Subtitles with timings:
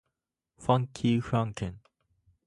[0.59, 1.79] ファンキーフランケン